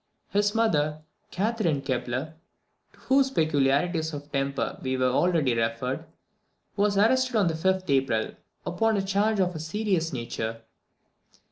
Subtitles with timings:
[0.29, 2.33] His mother, Catherine Kepler,
[2.93, 6.05] to whose peculiarities of temper we have already referred,
[6.75, 8.31] was arrested on the 5th April,
[8.65, 10.63] upon a charge of a very serious nature.